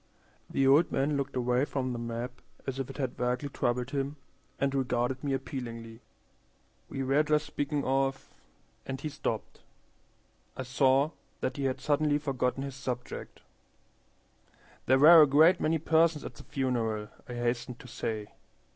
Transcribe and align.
The 0.49 0.65
old 0.65 0.91
man 0.91 1.15
looked 1.15 1.35
away 1.35 1.63
from 1.63 1.93
the 1.93 1.99
map 1.99 2.41
as 2.65 2.79
if 2.79 2.89
it 2.89 2.97
had 2.97 3.15
vaguely 3.15 3.49
troubled 3.49 3.91
him, 3.91 4.15
and 4.59 4.73
regarded 4.73 5.23
me 5.23 5.33
appealingly. 5.33 6.01
"We 6.89 7.03
were 7.03 7.21
just 7.21 7.45
speaking 7.45 7.83
of" 7.83 8.31
and 8.83 8.99
he 8.99 9.09
stopped. 9.09 9.61
I 10.57 10.63
saw 10.63 11.11
that 11.41 11.57
he 11.57 11.65
had 11.65 11.79
suddenly 11.81 12.17
forgotten 12.17 12.63
his 12.63 12.73
subject. 12.73 13.41
"There 14.87 14.97
were 14.97 15.21
a 15.21 15.27
great 15.27 15.59
many 15.61 15.77
persons 15.77 16.25
at 16.25 16.33
the 16.33 16.45
funeral," 16.45 17.09
I 17.29 17.35
hastened 17.35 17.77
to 17.81 17.87
say. 17.87 18.31